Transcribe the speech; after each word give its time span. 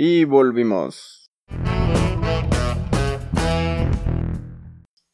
Y 0.00 0.22
volvimos. 0.26 1.28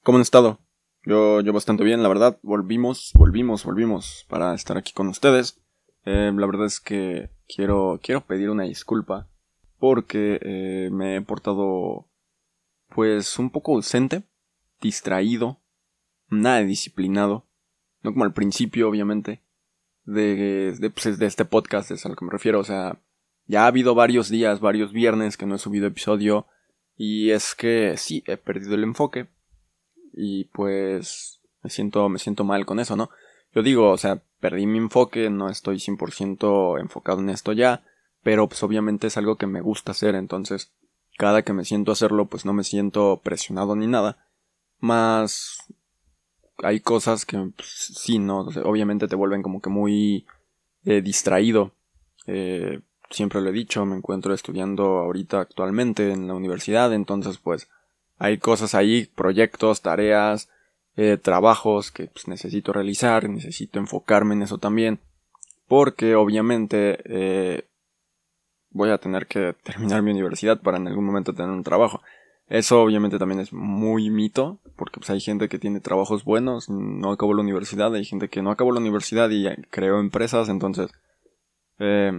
¿Cómo 0.03 0.19
han 0.19 0.21
estado? 0.21 0.59
Yo, 1.07 1.41
yo 1.41 1.55
bastante 1.55 1.85
bien, 1.85 2.03
la 2.03 2.11
verdad. 2.11 2.39
Volvimos, 2.43 3.13
volvimos, 3.15 3.65
volvimos 3.65 4.27
para 4.29 4.53
estar 4.53 4.77
aquí 4.77 4.93
con 4.93 5.09
ustedes. 5.09 5.59
Eh, 6.05 6.31
la 6.37 6.47
verdad 6.47 6.67
es 6.67 6.81
que 6.81 7.31
quiero, 7.49 7.99
quiero 8.03 8.27
pedir 8.27 8.51
una 8.51 8.65
disculpa 8.65 9.27
porque 9.79 10.39
eh, 10.43 10.91
me 10.93 11.17
he 11.17 11.23
portado 11.23 12.07
pues 12.95 13.39
un 13.39 13.49
poco 13.49 13.77
ausente, 13.77 14.25
distraído, 14.83 15.63
nada 16.29 16.61
disciplinado, 16.61 17.47
no 18.03 18.13
como 18.13 18.27
al 18.27 18.35
principio 18.35 18.91
obviamente 18.91 19.41
de, 20.05 20.77
de, 20.79 20.91
pues, 20.91 21.19
de 21.19 21.25
este 21.25 21.47
podcast 21.47 21.91
es 21.91 22.05
a 22.05 22.11
lo 22.11 22.17
que 22.17 22.27
me 22.27 22.33
refiero, 22.33 22.61
o 22.61 22.65
sea, 22.65 23.01
ya 23.47 23.65
ha 23.65 23.67
habido 23.67 23.95
varios 23.95 24.29
días, 24.29 24.61
varios 24.61 24.93
viernes 24.93 25.37
que 25.37 25.47
no 25.47 25.57
he 25.57 25.59
subido 25.59 25.87
episodio 25.87 26.47
y 26.97 27.31
es 27.31 27.55
que 27.55 27.97
sí, 27.97 28.23
he 28.27 28.37
perdido 28.37 28.75
el 28.75 28.85
enfoque 28.85 29.29
y 30.13 30.45
pues 30.47 31.41
me 31.63 31.71
siento, 31.71 32.09
me 32.09 32.19
siento 32.19 32.45
mal 32.45 32.67
con 32.67 32.79
eso, 32.81 32.97
¿no? 32.97 33.11
Yo 33.55 33.63
digo, 33.63 33.91
o 33.91 33.99
sea, 33.99 34.23
perdí 34.41 34.67
mi 34.67 34.79
enfoque, 34.79 35.31
no 35.31 35.49
estoy 35.49 35.79
100% 35.79 36.81
enfocado 36.81 37.21
en 37.21 37.31
esto 37.31 37.53
ya, 37.53 37.85
pero 38.23 38.49
pues 38.49 38.63
obviamente 38.63 39.09
es 39.09 39.17
algo 39.17 39.37
que 39.37 39.47
me 39.47 39.61
gusta 39.61 39.93
hacer, 39.93 40.15
entonces 40.15 40.73
cada 41.17 41.43
que 41.43 41.53
me 41.53 41.65
siento 41.65 41.93
a 41.93 41.95
hacerlo 41.95 42.27
pues 42.27 42.45
no 42.45 42.53
me 42.53 42.65
siento 42.65 43.21
presionado 43.23 43.77
ni 43.77 43.87
nada, 43.87 44.27
más 44.79 45.59
hay 46.59 46.81
cosas 46.81 47.25
que 47.25 47.37
pues, 47.57 47.69
sí, 47.69 48.19
no, 48.19 48.41
obviamente 48.65 49.09
te 49.09 49.17
vuelven 49.17 49.43
como 49.43 49.61
que 49.61 49.71
muy 49.71 50.27
eh, 50.85 51.01
distraído. 51.01 51.73
Eh, 52.27 52.81
siempre 53.15 53.41
lo 53.41 53.51
he 53.51 53.53
dicho, 53.53 53.85
me 53.87 53.97
encuentro 53.97 54.35
estudiando 54.35 54.99
ahorita 54.99 55.41
actualmente 55.41 56.11
en 56.13 56.29
la 56.29 56.35
universidad, 56.35 56.93
entonces 56.93 57.39
pues 57.39 57.69
hay 58.19 58.39
cosas 58.39 58.75
ahí, 58.75 59.07
proyectos, 59.15 59.83
tareas, 59.83 60.49
eh, 60.97 61.17
trabajos 61.17 61.91
que 61.91 62.07
pues, 62.07 62.29
necesito 62.29 62.73
realizar, 62.73 63.29
necesito 63.29 63.79
enfocarme 63.79 64.35
en 64.35 64.43
eso 64.43 64.59
también, 64.59 65.01
porque 65.67 66.15
obviamente 66.15 66.99
eh, 67.05 67.65
voy 68.71 68.91
a 68.91 68.99
tener 68.99 69.27
que 69.27 69.55
terminar 69.65 70.03
mi 70.03 70.11
universidad 70.11 70.61
para 70.61 70.77
en 70.77 70.89
algún 70.89 71.05
momento 71.05 71.33
tener 71.33 71.51
un 71.51 71.65
trabajo. 71.65 72.01
Eso 72.47 72.83
obviamente 72.83 73.19
también 73.19 73.41
es 73.41 73.53
muy 73.55 74.11
mito, 74.11 74.61
porque 74.77 74.99
pues 75.01 75.09
hay 75.09 75.21
gente 75.21 75.49
que 75.49 75.59
tiene 75.59 75.81
trabajos 75.81 76.25
buenos, 76.25 76.69
no 76.69 77.11
acabó 77.11 77.33
la 77.33 77.41
universidad, 77.41 77.95
hay 77.95 78.05
gente 78.05 78.29
que 78.29 78.43
no 78.43 78.51
acabó 78.51 78.71
la 78.73 78.81
universidad 78.81 79.31
y 79.31 79.49
creó 79.71 79.99
empresas, 79.99 80.51
entonces 80.51 80.91
eh, 81.79 82.13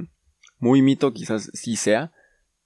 muy 0.60 0.82
mito 0.82 1.14
quizás 1.14 1.50
sí 1.54 1.76
sea, 1.76 2.12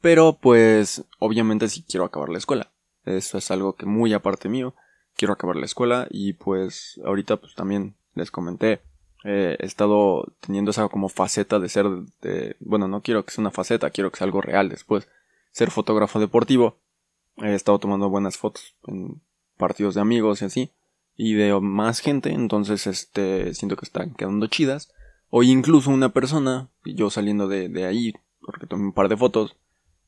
pero 0.02 0.38
pues 0.42 1.06
obviamente 1.20 1.68
sí 1.70 1.84
quiero 1.88 2.06
acabar 2.06 2.30
la 2.30 2.38
escuela. 2.38 2.72
Eso 3.06 3.38
es 3.38 3.52
algo 3.52 3.76
que 3.76 3.86
muy 3.86 4.14
aparte 4.14 4.50
mío, 4.50 4.76
quiero 5.16 5.34
acabar 5.34 5.56
la 5.56 5.66
escuela 5.66 6.08
y 6.10 6.34
pues 6.34 7.00
ahorita 7.04 7.38
pues 7.38 7.56
también 7.56 7.96
les 8.16 8.32
comenté, 8.32 8.82
he 9.24 9.58
estado 9.60 10.34
teniendo 10.40 10.72
esa 10.72 10.88
como 10.88 11.10
faceta 11.10 11.60
de 11.60 11.70
ser, 11.70 11.86
de, 12.22 12.56
bueno, 12.60 12.88
no 12.88 13.02
quiero 13.02 13.26
que 13.26 13.32
sea 13.32 13.42
una 13.42 13.52
faceta, 13.52 13.90
quiero 13.90 14.12
que 14.12 14.18
sea 14.18 14.26
algo 14.26 14.42
real 14.42 14.70
después, 14.70 15.08
ser 15.52 15.72
fotógrafo 15.72 16.20
deportivo. 16.20 16.78
He 17.38 17.54
estado 17.54 17.80
tomando 17.80 18.10
buenas 18.10 18.38
fotos 18.38 18.76
en 18.88 19.22
partidos 19.58 19.96
de 19.96 20.02
amigos 20.02 20.42
y 20.42 20.46
así 20.46 20.72
y 21.22 21.34
de 21.34 21.60
más 21.60 22.00
gente 22.00 22.32
entonces 22.32 22.88
este 22.88 23.54
siento 23.54 23.76
que 23.76 23.84
están 23.84 24.14
quedando 24.14 24.48
chidas 24.48 24.90
o 25.30 25.44
incluso 25.44 25.90
una 25.92 26.10
persona 26.10 26.70
yo 26.86 27.10
saliendo 27.10 27.48
de, 27.48 27.70
de 27.70 27.86
ahí 27.86 28.14
porque 28.42 28.68
tomé 28.68 28.86
un 28.86 28.94
par 28.94 29.10
de 29.10 29.18
fotos 29.18 29.58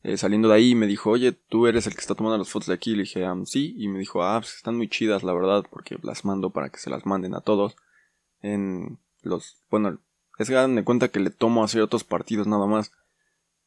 eh, 0.04 0.18
saliendo 0.18 0.50
de 0.50 0.56
ahí 0.56 0.76
me 0.76 0.88
dijo 0.88 1.12
oye 1.12 1.32
tú 1.32 1.68
eres 1.68 1.88
el 1.88 1.94
que 1.94 2.02
está 2.02 2.16
tomando 2.16 2.38
las 2.38 2.50
fotos 2.50 2.68
de 2.68 2.74
aquí 2.74 2.92
le 2.96 3.04
dije 3.04 3.26
sí 3.46 3.76
y 3.78 3.88
me 3.88 4.00
dijo 4.00 4.24
ah 4.24 4.40
pues 4.40 4.56
están 4.56 4.78
muy 4.78 4.90
chidas 4.90 5.24
la 5.24 5.34
verdad 5.34 5.66
porque 5.70 5.98
las 6.02 6.26
mando 6.26 6.50
para 6.50 6.70
que 6.70 6.80
se 6.80 6.90
las 6.90 7.06
manden 7.06 7.36
a 7.36 7.42
todos 7.42 7.76
en 8.42 9.00
los 9.22 9.58
bueno 9.70 10.00
es 10.40 10.50
que 10.50 10.56
hagan 10.56 10.76
de 10.76 10.84
cuenta 10.84 11.10
que 11.10 11.20
le 11.20 11.30
tomo 11.30 11.64
a 11.64 11.68
ciertos 11.68 12.04
partidos 12.04 12.48
nada 12.48 12.66
más 12.66 12.92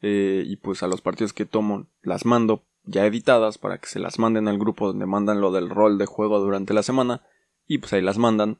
eh, 0.02 0.42
y 0.46 0.56
pues 0.56 0.82
a 0.82 0.88
los 0.88 1.00
partidos 1.00 1.32
que 1.32 1.46
tomo 1.46 1.86
las 2.02 2.26
mando 2.26 2.64
ya 2.84 3.06
editadas 3.06 3.58
para 3.58 3.78
que 3.78 3.86
se 3.86 3.98
las 3.98 4.18
manden 4.18 4.48
al 4.48 4.58
grupo 4.58 4.88
donde 4.88 5.06
mandan 5.06 5.40
lo 5.40 5.52
del 5.52 5.70
rol 5.70 5.98
de 5.98 6.06
juego 6.06 6.40
durante 6.40 6.74
la 6.74 6.82
semana 6.82 7.22
y 7.66 7.78
pues 7.78 7.92
ahí 7.92 8.02
las 8.02 8.18
mandan 8.18 8.58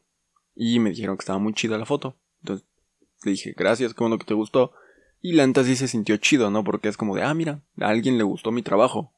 y 0.54 0.78
me 0.78 0.90
dijeron 0.90 1.16
que 1.16 1.22
estaba 1.22 1.38
muy 1.38 1.52
chida 1.52 1.78
la 1.78 1.84
foto. 1.84 2.16
Entonces 2.40 2.66
le 3.24 3.32
dije, 3.32 3.54
gracias, 3.56 3.94
qué 3.94 4.02
bueno 4.02 4.18
que 4.18 4.24
te 4.24 4.34
gustó. 4.34 4.72
Y 5.20 5.32
la 5.32 5.46
neta 5.46 5.64
sí 5.64 5.76
se 5.76 5.88
sintió 5.88 6.16
chido, 6.18 6.50
¿no? 6.50 6.64
Porque 6.64 6.88
es 6.88 6.96
como 6.96 7.16
de, 7.16 7.22
ah, 7.22 7.34
mira, 7.34 7.62
a 7.80 7.88
alguien 7.88 8.18
le 8.18 8.24
gustó 8.24 8.52
mi 8.52 8.62
trabajo. 8.62 9.12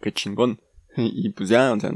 Qué, 0.00 0.12
chingón. 0.12 0.60
Y, 0.96 1.28
pues 1.30 1.48
ya, 1.48 1.72
o 1.72 1.78
sea, 1.78 1.92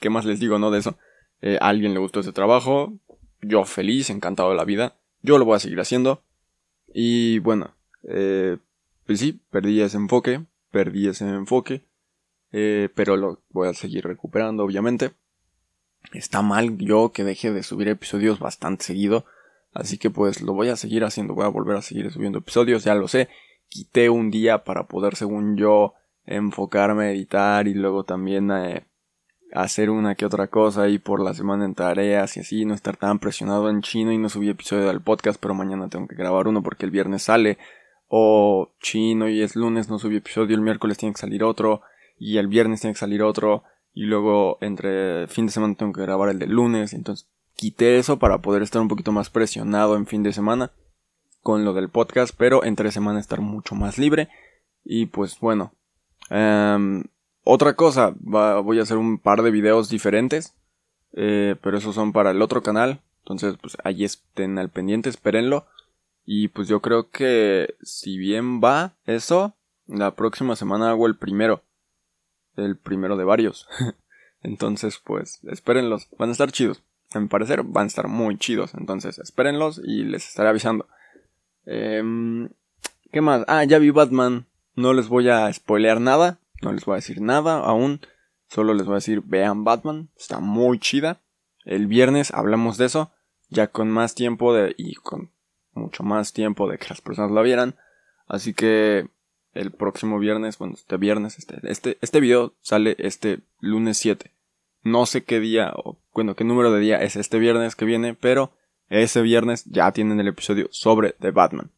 ¿qué 0.00 0.10
más 0.10 0.24
les 0.24 0.40
digo, 0.40 0.58
no? 0.58 0.70
De 0.70 0.78
eso. 0.78 0.96
Eh, 1.42 1.58
a 1.60 1.68
alguien 1.68 1.92
le 1.92 2.00
gustó 2.00 2.20
ese 2.20 2.32
trabajo. 2.32 2.94
Yo 3.42 3.64
feliz, 3.64 4.08
encantado 4.10 4.50
de 4.50 4.56
la 4.56 4.64
vida. 4.64 4.96
Yo 5.22 5.38
lo 5.38 5.44
voy 5.44 5.56
a 5.56 5.60
seguir 5.60 5.80
haciendo. 5.80 6.22
Y 6.92 7.40
bueno, 7.40 7.74
eh, 8.04 8.58
pues 9.06 9.18
sí, 9.18 9.40
perdí 9.50 9.80
ese 9.80 9.96
enfoque 9.96 10.40
perdí 10.74 11.06
ese 11.06 11.28
enfoque, 11.28 11.86
eh, 12.50 12.88
pero 12.96 13.16
lo 13.16 13.40
voy 13.50 13.68
a 13.68 13.74
seguir 13.74 14.04
recuperando, 14.04 14.64
obviamente. 14.64 15.12
Está 16.12 16.42
mal 16.42 16.76
yo 16.78 17.12
que 17.12 17.22
deje 17.22 17.52
de 17.52 17.62
subir 17.62 17.86
episodios 17.86 18.40
bastante 18.40 18.84
seguido, 18.84 19.24
así 19.74 19.98
que 19.98 20.10
pues 20.10 20.40
lo 20.40 20.54
voy 20.54 20.68
a 20.68 20.76
seguir 20.76 21.04
haciendo, 21.04 21.34
voy 21.34 21.44
a 21.44 21.48
volver 21.48 21.76
a 21.76 21.82
seguir 21.82 22.10
subiendo 22.10 22.38
episodios, 22.38 22.84
ya 22.84 22.94
lo 22.94 23.08
sé. 23.08 23.28
Quité 23.68 24.08
un 24.08 24.30
día 24.30 24.64
para 24.64 24.86
poder, 24.86 25.16
según 25.16 25.56
yo, 25.56 25.94
enfocarme 26.24 27.04
a 27.04 27.10
editar 27.10 27.66
y 27.68 27.74
luego 27.74 28.04
también 28.04 28.50
eh, 28.52 28.86
hacer 29.52 29.90
una 29.90 30.14
que 30.14 30.26
otra 30.26 30.48
cosa 30.48 30.88
y 30.88 30.98
por 30.98 31.20
la 31.20 31.34
semana 31.34 31.64
en 31.64 31.74
tareas 31.74 32.36
y 32.36 32.40
así, 32.40 32.64
no 32.64 32.74
estar 32.74 32.96
tan 32.96 33.18
presionado 33.18 33.68
en 33.68 33.82
chino 33.82 34.12
y 34.12 34.18
no 34.18 34.28
subí 34.28 34.48
episodio 34.48 34.86
del 34.86 35.00
podcast, 35.00 35.40
pero 35.40 35.54
mañana 35.54 35.88
tengo 35.88 36.06
que 36.06 36.16
grabar 36.16 36.48
uno 36.48 36.62
porque 36.62 36.86
el 36.86 36.90
viernes 36.90 37.22
sale 37.24 37.58
o 38.08 38.70
chino 38.80 39.28
y 39.28 39.42
es 39.42 39.56
lunes 39.56 39.88
no 39.88 39.98
subí 39.98 40.16
episodio, 40.16 40.56
el 40.56 40.62
miércoles 40.62 40.98
tiene 40.98 41.14
que 41.14 41.20
salir 41.20 41.42
otro 41.42 41.82
y 42.18 42.38
el 42.38 42.48
viernes 42.48 42.80
tiene 42.80 42.94
que 42.94 43.00
salir 43.00 43.22
otro 43.22 43.64
y 43.92 44.04
luego 44.04 44.58
entre 44.60 45.26
fin 45.28 45.46
de 45.46 45.52
semana 45.52 45.74
tengo 45.74 45.92
que 45.92 46.02
grabar 46.02 46.28
el 46.28 46.38
de 46.38 46.46
lunes, 46.46 46.92
entonces 46.92 47.28
quité 47.56 47.98
eso 47.98 48.18
para 48.18 48.38
poder 48.38 48.62
estar 48.62 48.80
un 48.80 48.88
poquito 48.88 49.12
más 49.12 49.30
presionado 49.30 49.96
en 49.96 50.06
fin 50.06 50.22
de 50.22 50.32
semana 50.32 50.72
con 51.42 51.64
lo 51.64 51.74
del 51.74 51.90
podcast, 51.90 52.34
pero 52.36 52.64
entre 52.64 52.90
semana 52.90 53.20
estar 53.20 53.40
mucho 53.40 53.74
más 53.74 53.98
libre 53.98 54.28
y 54.84 55.06
pues 55.06 55.38
bueno. 55.40 55.72
Em, 56.30 57.04
otra 57.44 57.74
cosa, 57.74 58.14
voy 58.18 58.78
a 58.78 58.82
hacer 58.82 58.96
un 58.96 59.18
par 59.18 59.42
de 59.42 59.50
videos 59.50 59.88
diferentes, 59.90 60.54
eh, 61.12 61.56
pero 61.62 61.78
esos 61.78 61.94
son 61.94 62.12
para 62.12 62.30
el 62.30 62.40
otro 62.40 62.62
canal, 62.62 63.02
entonces 63.18 63.56
pues 63.60 63.76
ahí 63.84 64.04
estén 64.04 64.58
al 64.58 64.70
pendiente, 64.70 65.10
espérenlo. 65.10 65.66
Y 66.26 66.48
pues 66.48 66.68
yo 66.68 66.80
creo 66.80 67.10
que 67.10 67.74
si 67.82 68.16
bien 68.16 68.62
va 68.62 68.94
eso, 69.04 69.54
la 69.86 70.14
próxima 70.14 70.56
semana 70.56 70.90
hago 70.90 71.06
el 71.06 71.16
primero. 71.16 71.62
El 72.56 72.76
primero 72.76 73.16
de 73.16 73.24
varios. 73.24 73.68
entonces 74.42 74.98
pues 75.04 75.40
espérenlos. 75.44 76.08
Van 76.18 76.30
a 76.30 76.32
estar 76.32 76.50
chidos. 76.50 76.82
A 77.14 77.20
mi 77.20 77.28
parecer 77.28 77.62
van 77.62 77.84
a 77.84 77.86
estar 77.86 78.08
muy 78.08 78.36
chidos. 78.38 78.74
Entonces 78.74 79.18
espérenlos 79.18 79.80
y 79.84 80.04
les 80.04 80.28
estaré 80.28 80.48
avisando. 80.48 80.86
Em, 81.66 82.48
¿Qué 83.12 83.20
más? 83.20 83.44
Ah, 83.46 83.64
ya 83.64 83.78
vi 83.78 83.90
Batman. 83.90 84.46
No 84.74 84.92
les 84.92 85.08
voy 85.08 85.28
a 85.28 85.52
spoilear 85.52 86.00
nada. 86.00 86.38
No 86.62 86.72
les 86.72 86.84
voy 86.84 86.94
a 86.94 86.96
decir 86.96 87.20
nada 87.20 87.58
aún. 87.58 88.00
Solo 88.48 88.74
les 88.74 88.86
voy 88.86 88.94
a 88.94 88.96
decir 88.96 89.22
vean 89.24 89.64
Batman. 89.64 90.08
Está 90.16 90.40
muy 90.40 90.78
chida. 90.78 91.20
El 91.64 91.86
viernes 91.86 92.32
hablamos 92.32 92.76
de 92.76 92.86
eso. 92.86 93.12
Ya 93.50 93.68
con 93.68 93.90
más 93.90 94.14
tiempo 94.14 94.52
de, 94.52 94.74
y 94.76 94.94
con 94.94 95.30
mucho 95.72 96.02
más 96.02 96.32
tiempo 96.32 96.68
de 96.68 96.78
que 96.78 96.88
las 96.88 97.00
personas 97.00 97.30
la 97.30 97.42
vieran. 97.42 97.76
Así 98.26 98.54
que 98.54 99.08
el 99.52 99.70
próximo 99.70 100.18
viernes, 100.18 100.58
bueno, 100.58 100.74
este 100.74 100.96
viernes, 100.96 101.38
este, 101.38 101.58
este, 101.62 101.98
este 102.00 102.20
video 102.20 102.54
sale 102.60 102.96
este 102.98 103.40
lunes 103.60 103.98
7. 103.98 104.30
No 104.84 105.06
sé 105.06 105.24
qué 105.24 105.40
día, 105.40 105.72
o 105.76 105.98
bueno, 106.12 106.36
qué 106.36 106.44
número 106.44 106.70
de 106.70 106.80
día 106.80 107.02
es 107.02 107.16
este 107.16 107.38
viernes 107.38 107.74
que 107.74 107.84
viene, 107.84 108.14
pero 108.14 108.52
ese 108.88 109.22
viernes 109.22 109.64
ya 109.64 109.90
tienen 109.92 110.20
el 110.20 110.28
episodio 110.28 110.68
sobre 110.70 111.12
The 111.12 111.30
Batman. 111.30 111.70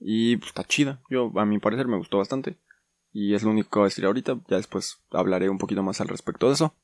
Y 0.00 0.36
pues 0.36 0.50
está 0.50 0.64
chida. 0.64 1.00
Yo, 1.10 1.32
a 1.36 1.44
mi 1.44 1.58
parecer, 1.58 1.88
me 1.88 1.96
gustó 1.96 2.18
bastante. 2.18 2.56
Y 3.12 3.34
es 3.34 3.42
lo 3.42 3.50
único 3.50 3.70
que 3.70 3.78
voy 3.80 3.86
a 3.86 3.90
decir 3.90 4.06
ahorita. 4.06 4.38
Ya 4.48 4.56
después 4.56 4.98
hablaré 5.10 5.48
un 5.48 5.58
poquito 5.58 5.82
más 5.82 6.00
al 6.00 6.08
respecto 6.08 6.46
de 6.46 6.54
eso. 6.54 6.74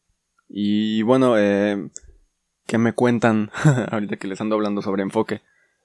Y 0.48 1.02
bueno, 1.02 1.38
eh, 1.38 1.88
¿qué 2.66 2.78
me 2.78 2.92
cuentan 2.92 3.50
ahorita 3.90 4.16
que 4.16 4.28
les 4.28 4.40
ando 4.40 4.56
hablando 4.56 4.82
sobre 4.82 5.02
enfoque? 5.02 5.42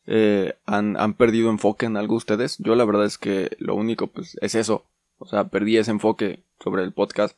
Eh, 0.07 0.55
han, 0.65 0.97
han, 0.97 1.13
perdido 1.13 1.51
enfoque 1.51 1.85
en 1.85 1.97
algo 1.97 2.15
ustedes. 2.15 2.57
Yo 2.57 2.75
la 2.75 2.85
verdad 2.85 3.05
es 3.05 3.19
que 3.19 3.55
lo 3.59 3.75
único 3.75 4.07
pues 4.07 4.37
es 4.41 4.55
eso. 4.55 4.85
O 5.19 5.27
sea, 5.27 5.49
perdí 5.49 5.77
ese 5.77 5.91
enfoque 5.91 6.43
sobre 6.59 6.83
el 6.83 6.93
podcast. 6.93 7.37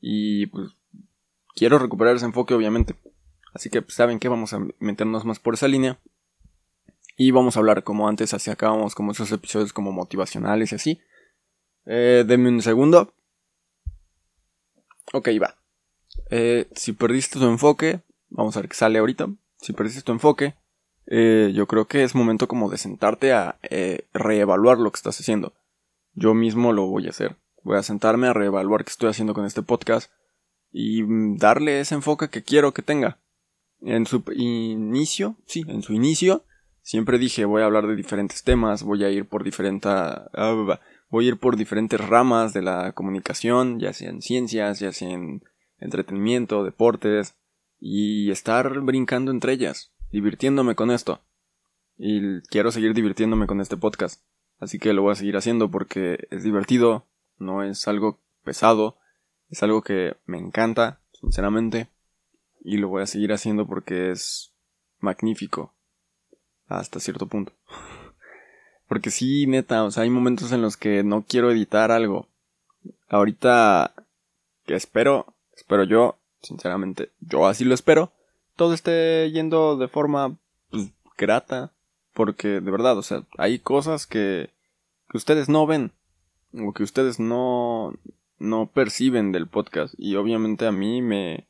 Y 0.00 0.46
pues 0.46 0.70
quiero 1.56 1.78
recuperar 1.78 2.14
ese 2.14 2.26
enfoque 2.26 2.54
obviamente. 2.54 2.94
Así 3.52 3.70
que 3.70 3.82
pues, 3.82 3.94
saben 3.94 4.20
que 4.20 4.28
vamos 4.28 4.52
a 4.52 4.60
meternos 4.78 5.24
más 5.24 5.40
por 5.40 5.54
esa 5.54 5.66
línea. 5.66 5.98
Y 7.16 7.30
vamos 7.30 7.56
a 7.56 7.60
hablar 7.60 7.82
como 7.82 8.08
antes, 8.08 8.34
así 8.34 8.50
acabamos 8.50 8.94
como 8.94 9.12
esos 9.12 9.32
episodios 9.32 9.72
como 9.72 9.90
motivacionales 9.90 10.72
y 10.72 10.74
así. 10.74 11.00
Eh, 11.86 12.24
denme 12.26 12.50
un 12.50 12.60
segundo. 12.60 13.14
Ok, 15.14 15.28
va. 15.42 15.56
Eh, 16.30 16.68
si 16.74 16.92
perdiste 16.92 17.38
tu 17.38 17.46
enfoque, 17.46 18.00
vamos 18.28 18.56
a 18.56 18.60
ver 18.60 18.68
qué 18.68 18.76
sale 18.76 18.98
ahorita. 18.98 19.28
Si 19.58 19.72
perdiste 19.72 20.02
tu 20.02 20.12
enfoque, 20.12 20.54
eh, 21.06 21.52
yo 21.54 21.66
creo 21.66 21.86
que 21.86 22.02
es 22.02 22.14
momento 22.14 22.48
como 22.48 22.68
de 22.68 22.76
sentarte 22.76 23.32
a 23.32 23.58
eh, 23.62 24.06
reevaluar 24.12 24.76
lo 24.78 24.90
que 24.90 24.96
estás 24.96 25.18
haciendo. 25.18 25.54
Yo 26.12 26.34
mismo 26.34 26.74
lo 26.74 26.86
voy 26.86 27.06
a 27.06 27.10
hacer. 27.10 27.36
Voy 27.62 27.78
a 27.78 27.82
sentarme 27.82 28.26
a 28.26 28.34
reevaluar 28.34 28.84
qué 28.84 28.90
estoy 28.90 29.08
haciendo 29.08 29.32
con 29.32 29.46
este 29.46 29.62
podcast 29.62 30.10
y 30.78 31.02
mm, 31.02 31.38
darle 31.38 31.80
ese 31.80 31.94
enfoque 31.94 32.28
que 32.28 32.42
quiero 32.42 32.74
que 32.74 32.82
tenga. 32.82 33.18
En 33.80 34.04
su 34.04 34.22
inicio, 34.34 35.36
sí, 35.46 35.64
en 35.68 35.82
su 35.82 35.94
inicio, 35.94 36.44
siempre 36.82 37.18
dije 37.18 37.46
voy 37.46 37.62
a 37.62 37.64
hablar 37.64 37.86
de 37.86 37.96
diferentes 37.96 38.42
temas, 38.42 38.82
voy 38.82 39.02
a 39.02 39.10
ir 39.10 39.26
por 39.26 39.42
diferentes, 39.42 39.90
ah, 39.90 40.78
voy 41.08 41.24
a 41.24 41.28
ir 41.28 41.38
por 41.38 41.56
diferentes 41.56 41.98
ramas 41.98 42.52
de 42.52 42.60
la 42.60 42.92
comunicación, 42.92 43.80
ya 43.80 43.94
sea 43.94 44.10
en 44.10 44.20
ciencias, 44.20 44.78
ya 44.78 44.92
sea 44.92 45.08
en 45.08 45.42
entretenimiento, 45.78 46.62
deportes, 46.62 47.36
y 47.80 48.30
estar 48.30 48.80
brincando 48.80 49.30
entre 49.30 49.54
ellas, 49.54 49.94
divirtiéndome 50.10 50.74
con 50.74 50.90
esto. 50.90 51.22
Y 51.96 52.42
quiero 52.50 52.70
seguir 52.70 52.92
divirtiéndome 52.92 53.46
con 53.46 53.62
este 53.62 53.78
podcast. 53.78 54.22
Así 54.58 54.78
que 54.78 54.92
lo 54.92 55.00
voy 55.00 55.12
a 55.12 55.16
seguir 55.16 55.38
haciendo 55.38 55.70
porque 55.70 56.26
es 56.30 56.42
divertido, 56.42 57.06
no 57.38 57.62
es 57.62 57.88
algo 57.88 58.20
pesado, 58.44 58.98
es 59.50 59.62
algo 59.62 59.82
que 59.82 60.16
me 60.26 60.38
encanta, 60.38 61.00
sinceramente. 61.12 61.88
Y 62.62 62.78
lo 62.78 62.88
voy 62.88 63.02
a 63.02 63.06
seguir 63.06 63.32
haciendo 63.32 63.66
porque 63.66 64.10
es 64.10 64.52
magnífico. 65.00 65.72
Hasta 66.68 67.00
cierto 67.00 67.26
punto. 67.26 67.52
porque 68.88 69.10
sí, 69.10 69.46
neta, 69.46 69.84
o 69.84 69.90
sea, 69.90 70.02
hay 70.02 70.10
momentos 70.10 70.52
en 70.52 70.62
los 70.62 70.76
que 70.76 71.02
no 71.02 71.24
quiero 71.26 71.50
editar 71.50 71.90
algo. 71.90 72.28
Ahorita 73.08 73.94
que 74.64 74.74
espero, 74.74 75.34
espero 75.56 75.84
yo, 75.84 76.18
sinceramente, 76.42 77.10
yo 77.20 77.46
así 77.46 77.64
lo 77.64 77.74
espero, 77.74 78.12
todo 78.56 78.74
esté 78.74 79.30
yendo 79.30 79.76
de 79.76 79.88
forma 79.88 80.36
pues, 80.70 80.90
grata, 81.16 81.72
porque 82.14 82.60
de 82.60 82.70
verdad, 82.70 82.98
o 82.98 83.02
sea, 83.02 83.22
hay 83.38 83.58
cosas 83.58 84.06
que, 84.06 84.50
que 85.08 85.16
ustedes 85.16 85.48
no 85.48 85.66
ven, 85.66 85.92
o 86.52 86.72
que 86.72 86.82
ustedes 86.82 87.20
no, 87.20 87.94
no 88.38 88.70
perciben 88.70 89.32
del 89.32 89.46
podcast, 89.46 89.94
y 89.98 90.16
obviamente 90.16 90.66
a 90.66 90.72
mí 90.72 91.02
me, 91.02 91.46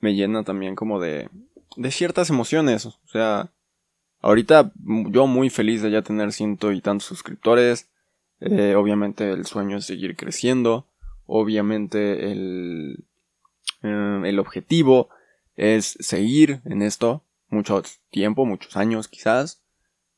me 0.00 0.14
llena 0.14 0.44
también 0.44 0.74
como 0.74 1.00
de, 1.00 1.28
de 1.76 1.90
ciertas 1.90 2.30
emociones, 2.30 2.86
o 2.86 2.94
sea, 3.06 3.50
ahorita 4.20 4.72
yo 5.10 5.26
muy 5.26 5.50
feliz 5.50 5.82
de 5.82 5.90
ya 5.90 6.02
tener 6.02 6.32
ciento 6.32 6.72
y 6.72 6.80
tantos 6.80 7.06
suscriptores, 7.06 7.90
eh, 8.40 8.74
obviamente 8.74 9.30
el 9.30 9.46
sueño 9.46 9.78
es 9.78 9.86
seguir 9.86 10.16
creciendo, 10.16 10.86
obviamente 11.26 12.32
el, 12.32 13.04
eh, 13.82 14.22
el 14.24 14.38
objetivo 14.38 15.10
es 15.56 15.96
seguir 16.00 16.62
en 16.64 16.82
esto 16.82 17.24
mucho 17.50 17.82
tiempo, 18.10 18.46
muchos 18.46 18.76
años 18.76 19.08
quizás, 19.08 19.62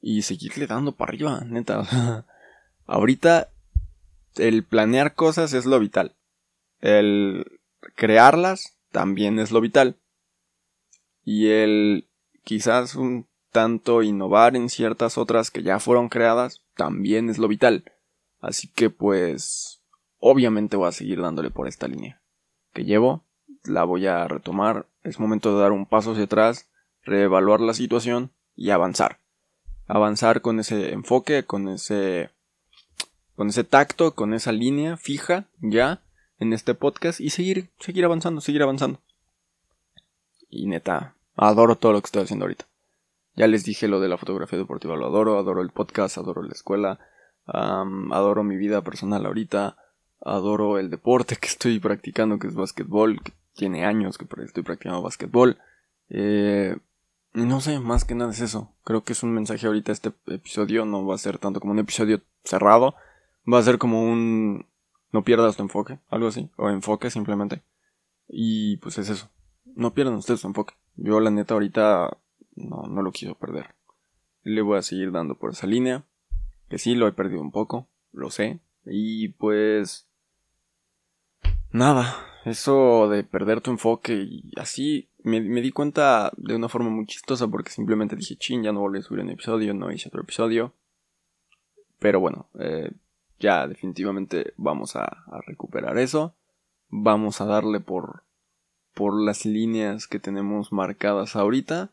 y 0.01 0.23
seguirle 0.23 0.67
dando 0.67 0.93
para 0.93 1.11
arriba, 1.11 1.43
neta. 1.47 2.27
Ahorita 2.87 3.52
el 4.37 4.65
planear 4.65 5.15
cosas 5.15 5.53
es 5.53 5.67
lo 5.67 5.79
vital. 5.79 6.15
El 6.81 7.61
crearlas 7.95 8.77
también 8.91 9.39
es 9.39 9.51
lo 9.51 9.61
vital. 9.61 9.97
Y 11.25 11.49
el 11.49 12.09
quizás 12.45 12.95
un 12.95 13.27
tanto 13.51 14.03
innovar 14.03 14.57
en 14.57 14.69
ciertas 14.69 15.19
otras 15.19 15.51
que 15.51 15.63
ya 15.63 15.79
fueron 15.79 16.09
creadas 16.09 16.61
también 16.75 17.29
es 17.29 17.39
lo 17.39 17.49
vital. 17.49 17.85
Así 18.41 18.69
que 18.69 18.91
pues 18.91 19.81
obviamente 20.19 20.77
voy 20.77 20.89
a 20.89 20.93
seguir 20.93 21.21
dándole 21.21 21.51
por 21.51 21.69
esta 21.69 21.87
línea 21.87 22.21
que 22.73 22.85
llevo 22.85 23.23
la 23.65 23.85
voy 23.85 24.07
a 24.07 24.27
retomar. 24.27 24.87
Es 25.03 25.21
momento 25.21 25.55
de 25.55 25.63
dar 25.63 25.73
un 25.73 25.87
paso 25.87 26.13
hacia 26.13 26.25
atrás, 26.25 26.69
reevaluar 27.05 27.61
la 27.61 27.75
situación 27.75 28.33
y 28.57 28.71
avanzar. 28.71 29.19
Avanzar 29.87 30.41
con 30.41 30.61
ese 30.61 30.93
enfoque, 30.93 31.45
con 31.45 31.69
ese 31.69 32.31
con 33.37 33.49
ese 33.49 33.65
tacto, 33.65 34.15
con 34.15 34.35
esa 34.35 34.53
línea 34.53 34.97
fija 34.97 35.47
ya 35.61 36.03
en 36.39 36.53
este 36.53 36.75
podcast 36.75 37.21
y 37.21 37.31
seguir 37.31 37.71
seguir 37.79 38.05
avanzando, 38.05 38.41
seguir 38.41 38.63
avanzando. 38.63 39.01
Y 40.49 40.67
neta, 40.67 41.15
adoro 41.37 41.77
todo 41.77 41.93
lo 41.93 42.01
que 42.01 42.07
estoy 42.07 42.23
haciendo 42.23 42.45
ahorita. 42.45 42.67
Ya 43.35 43.47
les 43.47 43.65
dije 43.65 43.89
lo 43.89 44.01
de 44.01 44.09
la 44.09 44.19
fotografía 44.19 44.59
deportiva, 44.59 44.97
lo 44.97 45.07
adoro, 45.07 45.39
adoro 45.39 45.63
el 45.63 45.71
podcast, 45.71 46.19
adoro 46.19 46.43
la 46.43 46.53
escuela, 46.53 46.99
adoro 47.47 48.45
mi 48.45 48.57
vida 48.57 48.83
personal 48.83 49.25
ahorita, 49.25 49.77
adoro 50.21 50.79
el 50.79 50.91
deporte 50.91 51.37
que 51.37 51.49
estoy 51.49 51.79
practicando, 51.79 52.39
que 52.39 52.49
es 52.49 52.55
básquetbol, 52.55 53.21
tiene 53.55 53.85
años 53.85 54.19
que 54.19 54.27
estoy 54.45 54.63
practicando 54.63 55.03
básquetbol. 55.03 55.59
Eh, 56.11 56.77
no 57.35 57.61
sé, 57.61 57.79
más 57.81 58.05
que 58.05 58.15
nada 58.15 58.33
es 58.33 58.41
eso. 58.41 58.71
Creo 58.85 59.05
que 59.05 59.15
es 59.15 59.23
un 59.23 59.33
mensaje 59.33 59.67
ahorita. 59.67 59.93
Este 59.93 60.13
episodio 60.27 60.85
no 60.85 61.07
va 61.07 61.15
a 61.15 61.19
ser 61.19 61.39
tanto 61.39 61.61
como 61.61 61.73
un 61.73 61.79
episodio 61.79 62.21
cerrado. 62.45 62.95
Va 63.51 63.59
a 63.59 63.63
ser 63.63 63.79
como 63.79 64.03
un. 64.03 64.67
No 65.13 65.25
pierdas 65.25 65.57
tu 65.57 65.63
enfoque, 65.63 65.99
algo 66.09 66.29
así. 66.29 66.51
O 66.57 66.71
enfoque 66.71 67.11
simplemente. 67.11 67.63
Y 68.29 68.79
pues 68.79 68.99
es 68.99 69.09
eso. 69.09 69.31
No 69.65 69.93
pierdan 69.95 70.15
ustedes 70.15 70.41
su 70.41 70.47
enfoque. 70.47 70.75
Yo, 70.97 71.21
la 71.21 71.31
neta, 71.31 71.55
ahorita 71.55 72.17
no, 72.55 72.85
no 72.89 73.03
lo 73.03 73.13
quiero 73.13 73.35
perder. 73.35 73.75
Le 74.43 74.63
voy 74.63 74.79
a 74.79 74.83
seguir 74.83 75.13
dando 75.13 75.35
por 75.37 75.51
esa 75.51 75.67
línea. 75.67 76.05
Que 76.69 76.79
sí, 76.79 76.95
lo 76.95 77.07
he 77.09 77.13
perdido 77.13 77.41
un 77.41 77.53
poco. 77.53 77.89
Lo 78.13 78.31
sé. 78.31 78.61
Y 78.85 79.29
pues. 79.29 80.09
Nada, 81.71 82.17
eso 82.45 83.09
de 83.09 83.25
perder 83.25 83.61
tu 83.61 83.71
enfoque 83.71 84.15
y 84.15 84.53
así 84.57 85.09
me, 85.23 85.41
di 85.41 85.71
cuenta 85.71 86.33
de 86.37 86.57
una 86.57 86.69
forma 86.69 86.91
muy 86.91 87.07
chistosa 87.07 87.47
porque 87.49 87.71
simplemente 87.71 88.17
dije, 88.17 88.37
chin, 88.37 88.63
ya 88.63 88.73
no 88.73 88.81
volví 88.81 88.99
a 88.99 89.03
subir 89.03 89.23
un 89.23 89.31
episodio, 89.31 89.73
no 89.73 89.93
hice 89.93 90.09
otro 90.09 90.23
episodio. 90.23 90.75
Pero 91.99 92.21
bueno, 92.21 92.49
eh, 92.59 92.91
ya 93.43 93.67
definitivamente 93.67 94.55
vamos 94.57 94.97
a, 94.97 95.25
recuperar 95.47 95.99
eso. 95.99 96.35
Vamos 96.89 97.41
a 97.41 97.45
darle 97.45 97.81
por, 97.81 98.23
por 98.95 99.21
las 99.21 99.45
líneas 99.45 100.07
que 100.07 100.21
tenemos 100.21 100.73
marcadas 100.73 101.37
ahorita. 101.37 101.91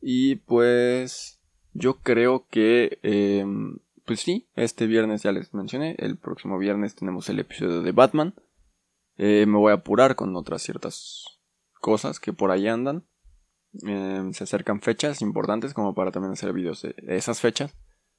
Y 0.00 0.36
pues 0.36 1.40
yo 1.72 1.94
creo 1.94 2.46
que, 2.50 2.98
eh, 3.02 3.46
pues 4.04 4.20
sí, 4.20 4.46
este 4.54 4.86
viernes 4.86 5.22
ya 5.22 5.32
les 5.32 5.54
mencioné, 5.54 5.96
el 5.98 6.16
próximo 6.18 6.58
viernes 6.58 6.94
tenemos 6.94 7.28
el 7.30 7.40
episodio 7.40 7.82
de 7.82 7.92
Batman. 7.92 8.34
Eh, 9.16 9.46
me 9.46 9.56
voy 9.56 9.72
a 9.72 9.76
apurar 9.76 10.14
con 10.14 10.36
otras 10.36 10.62
ciertas 10.62 11.24
cosas 11.80 12.20
que 12.20 12.34
por 12.34 12.50
ahí 12.50 12.68
andan. 12.68 13.04
Eh, 13.86 14.28
se 14.32 14.44
acercan 14.44 14.80
fechas 14.80 15.22
importantes 15.22 15.72
como 15.72 15.94
para 15.94 16.12
también 16.12 16.32
hacer 16.32 16.52
videos 16.52 16.82
de 16.82 16.94
esas 17.08 17.40
fechas. 17.40 17.74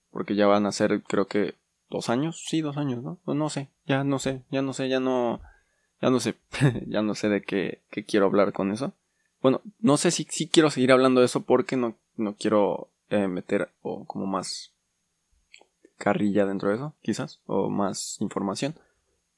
Porque 0.09 0.35
ya 0.35 0.47
van 0.47 0.65
a 0.65 0.71
ser 0.71 1.03
creo 1.03 1.27
que 1.27 1.55
dos 1.89 2.09
años. 2.09 2.43
Sí, 2.47 2.61
dos 2.61 2.77
años, 2.77 3.03
¿no? 3.03 3.19
Pues 3.25 3.37
no 3.37 3.49
sé, 3.49 3.69
ya 3.85 4.03
no 4.03 4.19
sé, 4.19 4.43
ya 4.51 4.61
no 4.61 4.73
sé, 4.73 4.89
ya 4.89 4.99
no... 4.99 5.41
Ya 5.99 6.11
no 6.11 6.19
sé, 6.19 6.35
ya 6.87 7.01
no 7.01 7.15
sé 7.15 7.27
de 7.27 7.41
qué, 7.41 7.81
qué, 7.89 8.05
quiero 8.05 8.27
hablar 8.27 8.53
con 8.53 8.71
eso. 8.71 8.93
Bueno, 9.41 9.61
no 9.79 9.97
sé 9.97 10.11
si, 10.11 10.27
si 10.29 10.47
quiero 10.47 10.69
seguir 10.69 10.91
hablando 10.91 11.21
de 11.21 11.25
eso 11.25 11.41
porque 11.41 11.75
no, 11.75 11.95
no 12.17 12.35
quiero 12.35 12.89
eh, 13.09 13.27
meter 13.27 13.69
o 13.81 14.05
como 14.05 14.27
más 14.27 14.73
carrilla 15.97 16.45
dentro 16.45 16.69
de 16.69 16.75
eso, 16.75 16.93
quizás, 17.01 17.41
o 17.47 17.69
más 17.69 18.17
información. 18.21 18.75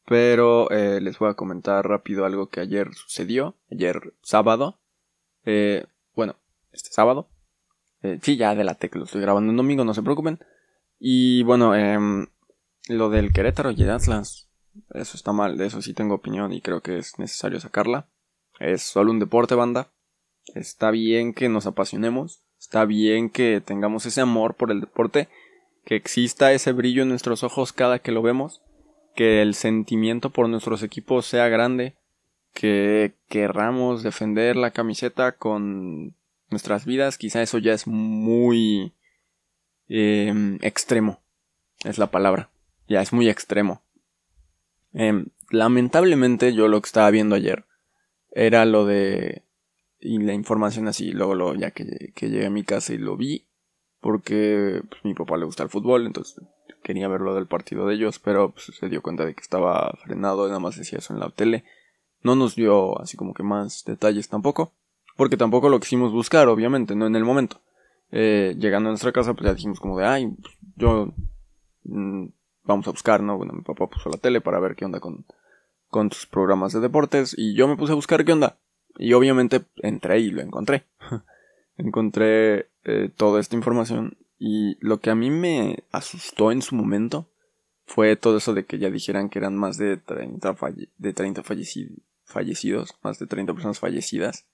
Pero 0.06 0.72
eh, 0.72 1.00
les 1.02 1.20
voy 1.20 1.30
a 1.30 1.36
comentar 1.36 1.88
rápido 1.88 2.26
algo 2.26 2.50
que 2.50 2.60
ayer 2.60 2.94
sucedió, 2.94 3.56
ayer 3.72 4.14
sábado. 4.22 4.80
Eh, 5.46 5.86
bueno, 6.16 6.36
este 6.72 6.90
sábado. 6.90 7.28
Eh, 8.02 8.20
sí, 8.22 8.36
ya 8.36 8.56
de 8.56 8.64
la 8.64 8.76
que 8.76 8.90
lo 8.94 9.06
estoy 9.06 9.22
grabando 9.22 9.52
en 9.52 9.58
domingo, 9.58 9.86
no 9.86 9.94
se 9.94 10.02
preocupen. 10.02 10.40
Y 11.00 11.44
bueno, 11.44 11.76
em, 11.76 12.28
lo 12.90 13.10
del 13.10 13.32
Querétaro 13.32 13.72
y 13.72 13.82
el 13.82 13.92
Atlas, 13.92 14.50
eso 14.94 15.16
está 15.16 15.32
mal, 15.32 15.58
de 15.58 15.68
eso 15.68 15.82
sí 15.82 15.94
tengo 15.94 16.16
opinión 16.16 16.52
y 16.52 16.62
creo 16.62 16.82
que 16.82 16.98
es 16.98 17.18
necesario 17.18 17.60
sacarla. 17.62 18.08
Es 18.60 18.82
solo 18.82 19.12
un 19.12 19.20
deporte, 19.20 19.56
banda. 19.56 19.88
Está 20.54 20.92
bien 20.92 21.34
que 21.34 21.48
nos 21.48 21.66
apasionemos, 21.66 22.42
está 22.60 22.84
bien 22.84 23.30
que 23.30 23.62
tengamos 23.62 24.06
ese 24.06 24.20
amor 24.20 24.56
por 24.56 24.72
el 24.72 24.82
deporte, 24.82 25.30
que 25.86 25.96
exista 25.96 26.52
ese 26.52 26.74
brillo 26.74 27.04
en 27.04 27.10
nuestros 27.10 27.44
ojos 27.44 27.72
cada 27.72 28.00
que 28.00 28.12
lo 28.12 28.22
vemos 28.22 28.62
que 29.20 29.42
el 29.42 29.54
sentimiento 29.54 30.30
por 30.30 30.48
nuestros 30.48 30.82
equipos 30.82 31.26
sea 31.26 31.50
grande, 31.50 31.94
que 32.54 33.16
querramos 33.28 34.02
defender 34.02 34.56
la 34.56 34.72
camiseta 34.72 35.34
con 35.34 36.16
nuestras 36.50 36.86
vidas, 36.86 37.18
quizá 37.18 37.42
eso 37.42 37.58
ya 37.58 37.74
es 37.74 37.86
muy 37.86 38.94
em, 39.90 40.58
extremo, 40.62 41.20
es 41.84 41.98
la 41.98 42.08
palabra, 42.12 42.50
ya 42.90 43.02
es 43.02 43.14
muy 43.14 43.30
extremo. 43.30 43.84
Em, 44.92 45.28
lamentablemente 45.50 46.54
yo 46.54 46.68
lo 46.68 46.82
que 46.82 46.88
estaba 46.88 47.12
viendo 47.12 47.36
ayer 47.36 47.66
era 48.32 48.66
lo 48.66 48.86
de 48.86 49.44
y 50.02 50.18
la 50.20 50.34
información 50.34 50.88
así, 50.88 51.12
luego 51.12 51.36
lo, 51.36 51.56
ya 51.56 51.72
que, 51.72 52.14
llegué 52.22 52.46
a 52.46 52.50
mi 52.50 52.64
casa 52.64 52.94
y 52.94 52.98
lo 52.98 53.18
vi, 53.18 53.48
porque 54.00 54.82
pues, 54.90 55.04
mi 55.04 55.14
papá 55.14 55.38
le 55.38 55.46
gusta 55.46 55.64
el 55.64 55.70
fútbol, 55.70 56.06
entonces 56.06 56.42
quería 56.84 57.10
ver 57.10 57.22
lo 57.22 57.36
del 57.36 57.48
partido 57.48 57.86
de 57.86 57.96
ellos, 57.96 58.20
pero 58.20 58.52
pues, 58.52 58.72
se 58.78 58.90
dio 58.90 59.02
cuenta 59.02 59.26
de 59.26 59.36
que 59.36 59.42
estaba 59.42 59.94
frenado, 60.04 60.48
nada 60.48 60.60
más 60.60 60.78
decía 60.78 61.00
eso 61.00 61.14
en 61.14 61.20
la 61.20 61.30
tele. 61.30 61.66
No 62.22 62.36
nos 62.36 62.56
dio 62.56 63.00
así 63.02 63.18
como 63.18 63.34
que 63.34 63.44
más 63.44 63.84
detalles 63.86 64.30
tampoco, 64.30 64.72
porque 65.18 65.38
tampoco 65.38 65.70
lo 65.70 65.80
quisimos 65.80 66.14
buscar, 66.14 66.48
obviamente, 66.48 66.96
no 66.96 67.08
en 67.08 67.16
el 67.16 67.26
momento. 67.26 67.62
Eh, 68.12 68.56
llegando 68.58 68.90
a 68.90 68.92
nuestra 68.92 69.12
casa, 69.12 69.34
pues 69.34 69.46
ya 69.46 69.54
dijimos 69.54 69.80
como 69.80 69.98
de, 69.98 70.06
ay, 70.06 70.32
yo 70.76 71.14
mm, 71.84 72.28
vamos 72.70 72.88
a 72.88 72.92
buscar, 72.92 73.22
¿no? 73.22 73.38
Bueno, 73.38 73.54
mi 73.54 73.62
papá 73.62 73.88
puso 73.88 74.10
la 74.10 74.18
tele 74.18 74.42
para 74.42 74.60
ver 74.60 74.76
qué 74.76 74.86
onda 74.86 75.00
con, 75.00 75.26
con 75.90 76.12
sus 76.12 76.26
programas 76.28 76.72
de 76.72 76.80
deportes 76.80 77.36
y 77.38 77.56
yo 77.56 77.68
me 77.68 77.76
puse 77.76 77.92
a 77.92 77.96
buscar 77.96 78.24
qué 78.24 78.32
onda. 78.32 78.58
Y 78.98 79.14
obviamente 79.14 79.62
entré 79.78 80.20
y 80.20 80.30
lo 80.30 80.42
encontré. 80.42 80.84
encontré 81.78 82.68
eh, 82.84 83.10
toda 83.16 83.40
esta 83.40 83.56
información 83.56 84.18
y 84.38 84.78
lo 84.80 85.00
que 85.00 85.10
a 85.10 85.16
mí 85.16 85.32
me 85.32 85.84
asustó 85.92 86.52
en 86.52 86.62
su 86.62 86.76
momento 86.76 87.28
fue 87.86 88.16
todo 88.16 88.38
eso 88.38 88.54
de 88.54 88.66
que 88.66 88.78
ya 88.78 88.92
dijeran 88.92 89.30
que 89.30 89.40
eran 89.40 89.58
más 89.58 89.78
de 89.78 89.98
30, 89.98 90.56
de 90.98 91.14
30 91.14 91.44
fallecidos, 91.44 92.96
más 93.02 93.18
de 93.18 93.26
30 93.26 93.54
personas 93.54 93.80
fallecidas 93.80 94.46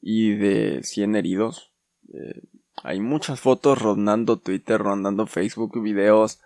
y 0.00 0.36
de 0.36 0.82
100 0.84 1.16
heridos. 1.16 1.72
Eh, 2.12 2.42
hay 2.84 3.00
muchas 3.00 3.40
fotos 3.40 3.82
rondando 3.82 4.38
Twitter, 4.38 4.80
rondando 4.80 5.26
Facebook, 5.26 5.82
videos. 5.82 6.40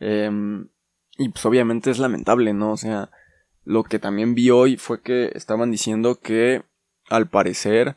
Em, 0.00 0.68
y 1.16 1.28
pues 1.30 1.44
obviamente 1.46 1.90
es 1.90 1.98
lamentable, 1.98 2.52
¿no? 2.52 2.72
O 2.72 2.76
sea, 2.76 3.10
lo 3.64 3.84
que 3.84 3.98
también 3.98 4.34
vi 4.34 4.50
hoy 4.50 4.76
fue 4.76 5.02
que 5.02 5.32
estaban 5.34 5.70
diciendo 5.70 6.20
que 6.20 6.62
al 7.08 7.28
parecer 7.28 7.96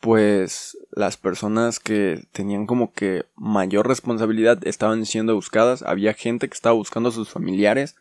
pues 0.00 0.76
las 0.90 1.16
personas 1.16 1.80
que 1.80 2.26
tenían 2.32 2.66
como 2.66 2.92
que 2.92 3.24
mayor 3.34 3.88
responsabilidad 3.88 4.66
estaban 4.66 5.04
siendo 5.06 5.34
buscadas, 5.34 5.82
había 5.82 6.14
gente 6.14 6.48
que 6.48 6.54
estaba 6.54 6.74
buscando 6.74 7.08
a 7.08 7.12
sus 7.12 7.30
familiares 7.30 7.96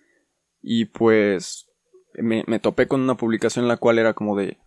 y 0.61 0.85
pues 0.85 1.67
me, 2.13 2.43
me, 2.47 2.59
topé 2.59 2.87
con 2.87 3.01
una 3.01 3.15
publicación 3.15 3.65
en 3.65 3.69
la 3.69 3.77
cual 3.77 3.97
era 3.97 4.13
como 4.13 4.35
de 4.35 4.57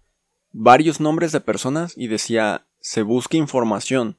varios 0.52 1.00
nombres 1.00 1.32
de 1.32 1.40
personas 1.40 1.94
y 1.96 2.08
decía 2.08 2.66
se 2.80 3.02
busca 3.02 3.36
información, 3.36 4.18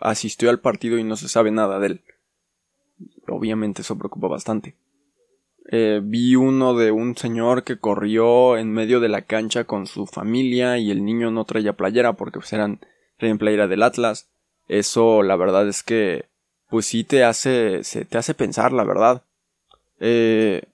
asistió 0.00 0.50
al 0.50 0.60
partido 0.60 0.98
y 0.98 1.04
no 1.04 1.16
se 1.16 1.28
sabe 1.28 1.50
nada 1.50 1.78
de 1.78 1.86
él. 1.86 2.04
Obviamente 3.30 3.82
eso 3.82 3.96
preocupa 3.96 4.28
bastante. 4.28 4.76
Eh, 5.72 6.00
vi 6.02 6.34
uno 6.36 6.74
de 6.74 6.90
un 6.90 7.16
señor 7.16 7.62
que 7.62 7.78
corrió 7.78 8.56
en 8.56 8.72
medio 8.72 8.98
de 8.98 9.08
la 9.08 9.22
cancha 9.22 9.64
con 9.64 9.86
su 9.86 10.06
familia 10.06 10.78
y 10.78 10.90
el 10.90 11.04
niño 11.04 11.30
no 11.30 11.44
traía 11.44 11.74
playera 11.74 12.14
porque 12.14 12.40
pues 12.40 12.52
eran 12.52 12.80
traían 13.18 13.38
playera 13.38 13.68
del 13.68 13.82
Atlas. 13.82 14.30
Eso 14.68 15.22
la 15.22 15.36
verdad 15.36 15.68
es 15.68 15.82
que 15.82 16.28
pues 16.68 16.86
sí 16.86 17.04
te 17.04 17.24
hace 17.24 17.84
se 17.84 18.04
te 18.04 18.18
hace 18.18 18.34
pensar 18.34 18.72
la 18.72 18.84
verdad. 18.84 19.24
Eh, 20.00 20.64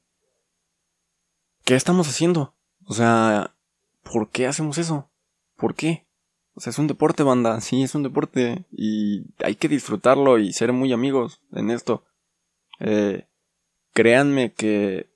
¿Qué 1.65 1.75
estamos 1.75 2.09
haciendo? 2.09 2.55
O 2.87 2.95
sea, 2.95 3.55
¿por 4.03 4.31
qué 4.31 4.47
hacemos 4.47 4.79
eso? 4.79 5.11
¿Por 5.57 5.75
qué? 5.75 6.07
O 6.55 6.61
sea, 6.61 6.71
es 6.71 6.79
un 6.79 6.87
deporte, 6.87 7.23
banda. 7.23 7.61
Sí, 7.61 7.83
es 7.83 7.95
un 7.95 8.03
deporte. 8.03 8.65
Y 8.73 9.25
hay 9.45 9.57
que 9.57 9.69
disfrutarlo 9.69 10.39
y 10.39 10.53
ser 10.53 10.73
muy 10.73 10.93
amigos 10.93 11.43
en 11.53 11.71
esto. 11.71 12.05
Eh, 12.81 13.25
créanme 13.93 14.53
que 14.53 15.09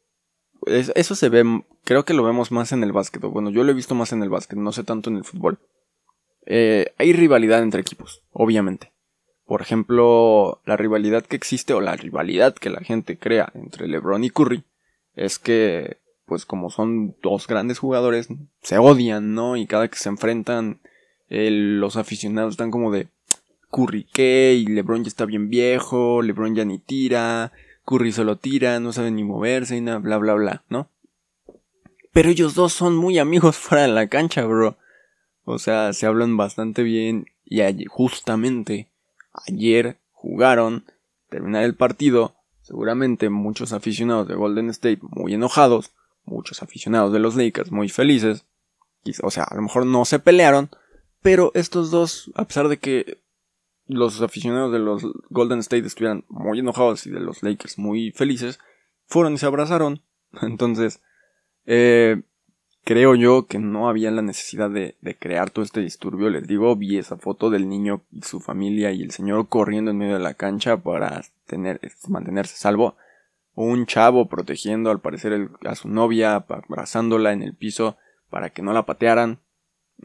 eso 0.67 1.15
se 1.15 1.29
ve, 1.29 1.45
creo 1.85 2.05
que 2.05 2.15
lo 2.15 2.25
vemos 2.25 2.53
más 2.53 2.73
en 2.73 2.83
el 2.83 2.93
básquet. 2.93 3.23
Bueno, 3.23 3.51
yo 3.51 3.65
lo 3.65 3.73
he 3.73 3.75
visto 3.75 3.95
más 3.95 4.13
en 4.13 4.23
el 4.23 4.29
básquet, 4.29 4.59
no 4.59 4.73
sé 4.73 4.85
tanto 4.85 5.11
en 5.11 5.17
el 5.17 5.25
fútbol. 5.25 5.59
Eh, 6.47 6.93
hay 6.99 7.13
rivalidad 7.13 7.63
entre 7.63 7.81
equipos, 7.81 8.23
obviamente. 8.33 8.93
Por 9.45 9.63
ejemplo, 9.63 10.61
la 10.65 10.77
rivalidad 10.77 11.25
que 11.25 11.37
existe 11.37 11.75
o 11.75 11.81
la 11.81 11.97
rivalidad 11.97 12.55
que 12.55 12.71
la 12.71 12.81
gente 12.81 13.19
crea 13.19 13.51
entre 13.55 13.89
LeBron 13.89 14.23
y 14.25 14.31
Curry 14.31 14.65
es 15.15 15.39
que, 15.39 15.99
pues 16.25 16.47
como 16.47 16.71
son 16.71 17.17
dos 17.21 17.47
grandes 17.47 17.79
jugadores, 17.79 18.29
se 18.63 18.79
odian, 18.79 19.35
¿no? 19.35 19.57
Y 19.57 19.67
cada 19.67 19.89
que 19.89 19.99
se 19.99 20.09
enfrentan, 20.09 20.81
los 21.29 21.97
aficionados 21.97 22.55
están 22.55 22.71
como 22.71 22.91
de 22.91 23.09
Curry 23.71 24.05
qué 24.13 24.55
y 24.59 24.67
LeBron 24.67 25.05
ya 25.05 25.09
está 25.09 25.25
bien 25.25 25.49
viejo, 25.49 26.23
LeBron 26.23 26.55
ya 26.55 26.65
ni 26.65 26.79
tira, 26.79 27.53
Curry 27.85 28.13
solo 28.13 28.37
tira, 28.37 28.81
no 28.81 28.93
sabe 28.93 29.11
ni 29.11 29.25
moverse 29.25 29.77
y 29.77 29.81
nada, 29.81 29.99
bla 29.99 30.19
bla 30.19 30.35
bla, 30.35 30.65
¿no? 30.69 30.89
Pero 32.13 32.31
ellos 32.31 32.55
dos 32.55 32.73
son 32.73 32.97
muy 32.97 33.19
amigos 33.19 33.57
fuera 33.59 33.83
de 33.83 33.93
la 33.93 34.09
cancha, 34.09 34.45
bro. 34.45 34.77
O 35.45 35.59
sea, 35.59 35.93
se 35.93 36.07
hablan 36.07 36.37
bastante 36.37 36.83
bien 36.83 37.27
y 37.45 37.61
justamente 37.87 38.89
ayer 39.47 39.99
jugaron, 40.13 40.85
terminar 41.29 41.65
el 41.65 41.75
partido, 41.75 42.35
seguramente 42.63 43.31
muchos 43.31 43.73
aficionados 43.73 44.29
de 44.29 44.37
Golden 44.37 44.71
State 44.71 45.01
muy 45.03 45.35
enojados, 45.35 45.91
muchos 46.25 46.63
aficionados 46.63 47.13
de 47.13 47.19
los 47.19 47.35
Lakers 47.35 47.73
muy 47.73 47.89
felices. 47.89 48.45
O 49.23 49.31
sea, 49.31 49.45
a 49.45 49.57
lo 49.57 49.63
mejor 49.63 49.87
no 49.87 50.05
se 50.05 50.19
pelearon, 50.19 50.71
pero 51.23 51.51
estos 51.55 51.91
dos, 51.91 52.31
a 52.35 52.45
pesar 52.45 52.69
de 52.69 52.79
que 52.79 53.19
los 53.91 54.23
aficionados 54.23 54.73
de 54.73 54.79
los 54.79 55.07
Golden 55.31 55.59
State 55.61 55.87
estuvieran 55.87 56.25
muy 56.29 56.61
enojados 56.61 57.07
y 57.07 57.11
de 57.11 57.21
los 57.21 57.43
Lakers 57.43 57.79
muy 57.79 58.13
felices, 58.13 58.59
fueron 59.07 59.35
y 59.35 59.39
se 59.39 59.47
abrazaron. 59.47 60.03
Entonces, 60.43 61.03
eh, 61.67 62.23
creo 62.85 63.15
yo 63.15 63.47
que 63.47 63.59
no 63.59 63.89
había 63.89 64.11
la 64.11 64.23
necesidad 64.23 64.71
de, 64.71 64.97
crear 65.19 65.51
todo 65.51 65.65
este 65.65 65.81
disturbio. 65.81 66.31
Les 66.31 66.47
digo, 66.47 66.75
vi 66.77 66.99
esa 66.99 67.17
foto 67.17 67.51
del 67.51 67.69
niño 67.69 68.03
y 68.11 68.23
su 68.23 68.41
familia 68.41 68.93
y 68.93 69.03
el 69.03 69.11
señor 69.11 69.49
corriendo 69.49 69.91
en 69.91 69.99
medio 69.99 70.15
de 70.15 70.23
la 70.25 70.35
cancha 70.35 70.79
para 70.79 71.23
tener, 71.47 71.81
mantenerse 72.09 72.57
salvo. 72.57 72.97
Un 73.55 73.87
chavo 73.87 74.29
protegiendo 74.29 74.91
al 74.91 75.01
parecer 75.01 75.51
a 75.65 75.75
su 75.75 75.89
novia, 75.89 76.37
abrazándola 76.37 77.33
en 77.33 77.43
el 77.43 77.55
piso 77.55 77.97
para 78.31 78.51
que 78.51 78.63
no 78.63 78.73
la 78.73 78.87
patearan. 78.87 79.41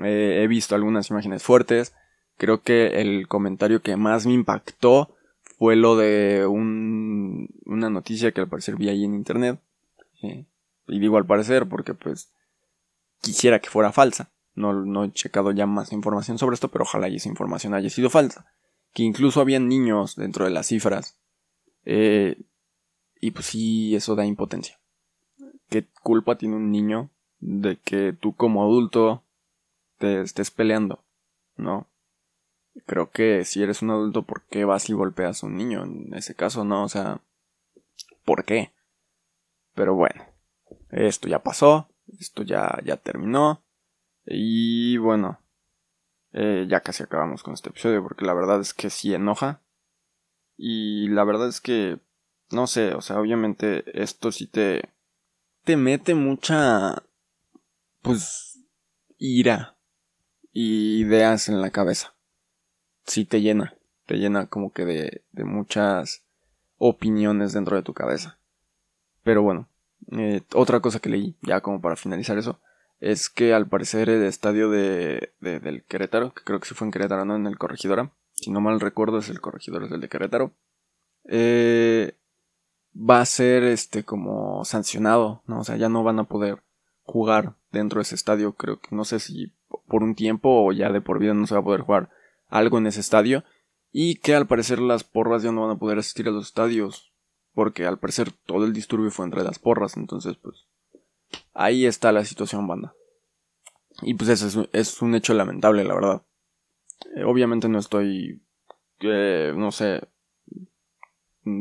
Eh, 0.03 0.41
he 0.43 0.47
visto 0.47 0.75
algunas 0.75 1.09
imágenes 1.09 1.43
fuertes. 1.43 1.95
Creo 2.37 2.61
que 2.61 3.01
el 3.01 3.27
comentario 3.27 3.81
que 3.81 3.95
más 3.95 4.25
me 4.25 4.33
impactó 4.33 5.15
fue 5.57 5.75
lo 5.75 5.95
de 5.95 6.45
un, 6.45 7.49
una 7.65 7.89
noticia 7.89 8.31
que 8.31 8.41
al 8.41 8.49
parecer 8.49 8.75
vi 8.75 8.89
ahí 8.89 9.05
en 9.05 9.13
internet. 9.13 9.59
Y 10.21 10.99
digo 10.99 11.17
al 11.17 11.25
parecer 11.25 11.67
porque 11.67 11.93
pues 11.93 12.31
quisiera 13.21 13.59
que 13.59 13.69
fuera 13.69 13.91
falsa. 13.91 14.31
No, 14.53 14.73
no 14.73 15.03
he 15.03 15.11
checado 15.11 15.51
ya 15.51 15.65
más 15.65 15.91
información 15.91 16.37
sobre 16.37 16.55
esto, 16.55 16.69
pero 16.69 16.83
ojalá 16.83 17.07
esa 17.07 17.29
información 17.29 17.73
haya 17.73 17.89
sido 17.89 18.09
falsa. 18.09 18.45
Que 18.93 19.03
incluso 19.03 19.41
habían 19.41 19.67
niños 19.67 20.15
dentro 20.15 20.45
de 20.45 20.51
las 20.51 20.67
cifras. 20.67 21.17
Eh, 21.85 22.41
y 23.19 23.31
pues 23.31 23.45
sí, 23.45 23.95
eso 23.95 24.15
da 24.15 24.25
impotencia. 24.25 24.79
¿Qué 25.69 25.87
culpa 26.03 26.37
tiene 26.37 26.55
un 26.55 26.71
niño 26.71 27.09
de 27.39 27.77
que 27.77 28.13
tú 28.13 28.35
como 28.35 28.63
adulto 28.63 29.23
te 29.97 30.21
estés 30.21 30.51
peleando? 30.51 31.03
¿No? 31.57 31.87
Creo 32.85 33.11
que 33.11 33.45
si 33.45 33.63
eres 33.63 33.81
un 33.81 33.91
adulto, 33.91 34.23
¿por 34.23 34.43
qué 34.43 34.65
vas 34.65 34.89
y 34.89 34.93
golpeas 34.93 35.43
a 35.43 35.47
un 35.47 35.57
niño? 35.57 35.83
En 35.83 36.13
ese 36.13 36.35
caso, 36.35 36.63
no, 36.63 36.83
o 36.83 36.89
sea, 36.89 37.21
¿por 38.25 38.45
qué? 38.45 38.71
Pero 39.73 39.95
bueno, 39.95 40.25
esto 40.91 41.27
ya 41.27 41.43
pasó, 41.43 41.89
esto 42.19 42.43
ya, 42.43 42.79
ya 42.83 42.97
terminó. 42.97 43.63
Y 44.25 44.97
bueno, 44.97 45.39
eh, 46.33 46.65
ya 46.69 46.81
casi 46.81 47.03
acabamos 47.03 47.43
con 47.43 47.53
este 47.53 47.69
episodio 47.69 48.01
porque 48.03 48.25
la 48.25 48.33
verdad 48.33 48.59
es 48.59 48.73
que 48.73 48.89
sí 48.89 49.13
enoja. 49.13 49.61
Y 50.57 51.09
la 51.09 51.23
verdad 51.23 51.49
es 51.49 51.61
que, 51.61 51.99
no 52.51 52.67
sé, 52.67 52.93
o 52.93 53.01
sea, 53.01 53.19
obviamente 53.19 53.83
esto 54.01 54.31
sí 54.31 54.47
te, 54.47 54.89
te 55.63 55.75
mete 55.75 56.15
mucha, 56.15 57.03
pues, 58.01 58.59
ira 59.17 59.77
y 60.53 61.01
ideas 61.01 61.49
en 61.49 61.61
la 61.61 61.71
cabeza 61.71 62.14
sí 63.05 63.25
te 63.25 63.41
llena, 63.41 63.75
te 64.05 64.15
llena 64.15 64.47
como 64.47 64.71
que 64.71 64.85
de, 64.85 65.21
de 65.31 65.43
muchas 65.43 66.23
opiniones 66.77 67.53
dentro 67.53 67.75
de 67.75 67.83
tu 67.83 67.93
cabeza. 67.93 68.37
Pero 69.23 69.41
bueno, 69.41 69.67
eh, 70.11 70.41
otra 70.53 70.79
cosa 70.79 70.99
que 70.99 71.09
leí, 71.09 71.35
ya 71.41 71.61
como 71.61 71.81
para 71.81 71.95
finalizar 71.95 72.37
eso, 72.37 72.59
es 72.99 73.29
que 73.29 73.53
al 73.53 73.67
parecer 73.67 74.09
el 74.09 74.23
estadio 74.23 74.69
de, 74.69 75.33
de, 75.39 75.59
del 75.59 75.83
Querétaro, 75.83 76.33
que 76.33 76.43
creo 76.43 76.59
que 76.59 76.67
sí 76.67 76.75
fue 76.75 76.87
en 76.87 76.91
Querétaro, 76.91 77.25
no 77.25 77.35
en 77.35 77.47
el 77.47 77.57
Corregidora, 77.57 78.11
si 78.33 78.51
no 78.51 78.61
mal 78.61 78.79
recuerdo 78.79 79.19
es 79.19 79.29
el 79.29 79.41
Corregidora, 79.41 79.85
es 79.85 79.91
el 79.91 80.01
de 80.01 80.09
Querétaro, 80.09 80.51
eh, 81.25 82.15
va 82.95 83.21
a 83.21 83.25
ser 83.25 83.63
este 83.63 84.03
como 84.03 84.63
sancionado, 84.63 85.41
¿no? 85.47 85.59
O 85.59 85.63
sea, 85.63 85.75
ya 85.75 85.89
no 85.89 86.03
van 86.03 86.19
a 86.19 86.25
poder 86.25 86.61
jugar 87.03 87.55
dentro 87.71 87.99
de 87.99 88.03
ese 88.03 88.15
estadio, 88.15 88.53
creo 88.53 88.79
que 88.79 88.95
no 88.95 89.05
sé 89.05 89.19
si 89.19 89.51
por 89.87 90.03
un 90.03 90.15
tiempo 90.15 90.65
o 90.65 90.71
ya 90.71 90.91
de 90.91 91.01
por 91.01 91.19
vida 91.19 91.33
no 91.33 91.47
se 91.47 91.55
va 91.55 91.61
a 91.61 91.63
poder 91.63 91.81
jugar 91.81 92.09
algo 92.47 92.77
en 92.77 92.87
ese 92.87 92.99
estadio 92.99 93.43
y 93.91 94.15
que 94.15 94.35
al 94.35 94.47
parecer 94.47 94.79
las 94.79 95.03
porras 95.03 95.43
ya 95.43 95.51
no 95.51 95.61
van 95.61 95.77
a 95.77 95.79
poder 95.79 95.99
asistir 95.99 96.27
a 96.27 96.31
los 96.31 96.47
estadios 96.47 97.13
porque 97.53 97.85
al 97.85 97.99
parecer 97.99 98.31
todo 98.31 98.65
el 98.65 98.73
disturbio 98.73 99.11
fue 99.11 99.25
entre 99.25 99.43
las 99.43 99.59
porras, 99.59 99.95
entonces 99.95 100.37
pues 100.37 100.67
ahí 101.53 101.85
está 101.85 102.11
la 102.11 102.25
situación 102.25 102.67
banda. 102.67 102.93
Y 104.01 104.13
pues 104.15 104.29
eso 104.29 104.67
es, 104.73 105.01
un 105.01 105.15
hecho 105.15 105.33
lamentable, 105.33 105.85
la 105.85 105.95
verdad. 105.95 106.25
Eh, 107.15 107.23
obviamente 107.23 107.69
no 107.69 107.79
estoy 107.79 108.41
eh, 108.99 109.53
no 109.55 109.71
sé 109.71 110.01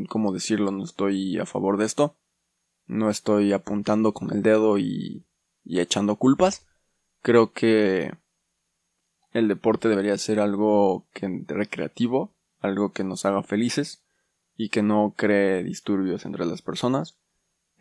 cómo 0.09 0.33
decirlo, 0.33 0.71
no 0.71 0.85
estoy 0.85 1.39
a 1.39 1.47
favor 1.47 1.77
de 1.77 1.85
esto. 1.85 2.17
No 2.87 3.11
estoy 3.11 3.53
apuntando 3.53 4.13
con 4.13 4.33
el 4.33 4.43
dedo 4.43 4.79
y, 4.79 5.27
y 5.65 5.81
echando 5.81 6.17
culpas. 6.17 6.67
Creo 7.23 7.53
que 7.53 8.13
el 9.35 9.49
deporte 9.49 9.89
debería 9.89 10.17
ser 10.17 10.41
algo 10.41 11.07
recreativo, 11.49 12.33
algo 12.61 12.93
que 12.93 13.05
nos 13.05 13.27
haga 13.27 13.43
felices 13.43 14.03
y 14.57 14.69
que 14.71 14.83
no 14.83 15.13
cree 15.17 15.65
disturbios 15.65 16.25
entre 16.25 16.47
las 16.47 16.63
personas. 16.63 17.19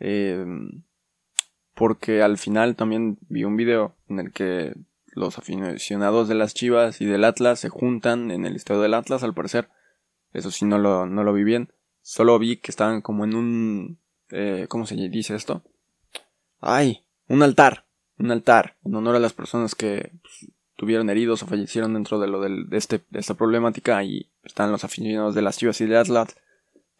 Em, 0.00 0.82
porque 1.74 2.22
al 2.22 2.38
final 2.38 2.74
también 2.74 3.18
vi 3.28 3.44
un 3.44 3.56
video 3.56 3.94
en 4.08 4.18
el 4.18 4.32
que 4.32 4.74
los 5.12 5.38
aficionados 5.38 6.28
de 6.28 6.34
las 6.34 6.54
Chivas 6.54 7.00
y 7.00 7.06
del 7.06 7.24
Atlas 7.24 7.60
se 7.60 7.68
juntan 7.68 8.32
en 8.32 8.46
el 8.46 8.56
estadio 8.56 8.80
del 8.80 8.94
Atlas, 8.94 9.22
al 9.22 9.34
parecer. 9.34 9.70
Eso 10.32 10.50
sí, 10.50 10.64
no 10.64 10.78
lo, 10.78 11.06
no 11.06 11.22
lo 11.22 11.32
vi 11.32 11.44
bien. 11.44 11.72
Solo 12.02 12.36
vi 12.40 12.56
que 12.56 12.72
estaban 12.72 13.00
como 13.00 13.24
en 13.24 13.36
un... 13.36 13.98
Eh, 14.30 14.66
¿Cómo 14.68 14.86
se 14.86 14.96
dice 14.96 15.36
esto? 15.36 15.62
¡Ay! 16.60 17.04
Un 17.28 17.44
altar. 17.44 17.86
Un 18.18 18.32
altar. 18.32 18.76
En 18.84 18.96
honor 18.96 19.14
a 19.14 19.20
las 19.20 19.32
personas 19.32 19.76
que 19.76 20.10
pues, 20.20 20.50
tuvieron 20.76 21.10
heridos 21.10 21.42
o 21.42 21.46
fallecieron 21.46 21.94
dentro 21.94 22.18
de 22.18 22.26
lo 22.26 22.40
del, 22.40 22.68
de, 22.68 22.76
este, 22.76 23.00
de 23.10 23.20
esta 23.20 23.34
problemática. 23.34 24.02
Y 24.04 24.30
están 24.42 24.72
los 24.72 24.84
aficionados 24.84 25.34
de 25.34 25.42
las 25.42 25.58
Chivas 25.58 25.80
y 25.80 25.86
del 25.86 25.96
Atlas. 25.96 26.36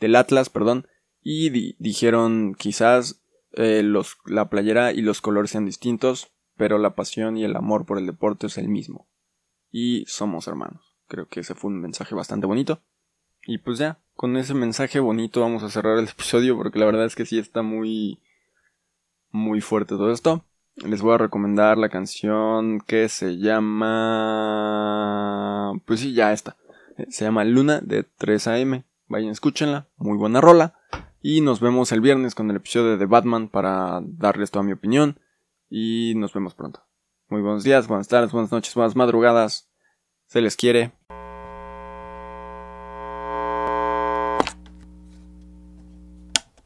Del 0.00 0.16
Atlas, 0.16 0.50
perdón. 0.50 0.86
Y 1.22 1.50
dijeron 1.78 2.54
quizás 2.58 3.22
eh, 3.52 3.82
los, 3.82 4.16
la 4.26 4.48
playera 4.50 4.92
y 4.92 5.00
los 5.00 5.20
colores 5.20 5.52
sean 5.52 5.64
distintos, 5.64 6.32
pero 6.56 6.78
la 6.78 6.94
pasión 6.94 7.36
y 7.36 7.44
el 7.44 7.56
amor 7.56 7.86
por 7.86 7.98
el 7.98 8.06
deporte 8.06 8.48
es 8.48 8.58
el 8.58 8.68
mismo. 8.68 9.08
Y 9.70 10.04
somos 10.06 10.46
hermanos. 10.48 10.96
Creo 11.06 11.28
que 11.28 11.40
ese 11.40 11.54
fue 11.54 11.70
un 11.70 11.80
mensaje 11.80 12.14
bastante 12.14 12.46
bonito. 12.46 12.82
Y 13.46 13.58
pues 13.58 13.78
ya, 13.78 13.98
con 14.14 14.36
ese 14.36 14.54
mensaje 14.54 15.00
bonito 15.00 15.40
vamos 15.40 15.62
a 15.62 15.70
cerrar 15.70 15.98
el 15.98 16.08
episodio 16.08 16.56
porque 16.56 16.78
la 16.78 16.86
verdad 16.86 17.04
es 17.04 17.14
que 17.14 17.26
sí 17.26 17.38
está 17.38 17.62
muy 17.62 18.20
muy 19.30 19.60
fuerte 19.60 19.96
todo 19.96 20.12
esto. 20.12 20.44
Les 20.76 21.02
voy 21.02 21.14
a 21.14 21.18
recomendar 21.18 21.78
la 21.78 21.88
canción 21.88 22.80
que 22.80 23.08
se 23.08 23.38
llama 23.38 25.04
pues 25.86 26.00
sí, 26.00 26.14
ya 26.14 26.32
está. 26.32 26.56
Se 27.08 27.24
llama 27.24 27.44
Luna 27.44 27.80
de 27.80 28.04
3am. 28.04 28.84
Vayan, 29.06 29.30
escúchenla, 29.30 29.88
muy 29.96 30.16
buena 30.16 30.40
rola. 30.40 30.74
Y 31.20 31.40
nos 31.40 31.60
vemos 31.60 31.92
el 31.92 32.00
viernes 32.00 32.34
con 32.34 32.50
el 32.50 32.56
episodio 32.56 32.96
de 32.98 33.06
Batman 33.06 33.48
para 33.48 34.00
darles 34.02 34.50
toda 34.50 34.64
mi 34.64 34.72
opinión. 34.72 35.20
Y 35.68 36.14
nos 36.16 36.32
vemos 36.34 36.54
pronto. 36.54 36.82
Muy 37.28 37.40
buenos 37.40 37.64
días, 37.64 37.88
buenas 37.88 38.08
tardes, 38.08 38.32
buenas 38.32 38.52
noches, 38.52 38.74
buenas 38.74 38.96
madrugadas. 38.96 39.70
Se 40.26 40.40
les 40.40 40.56
quiere 40.56 40.92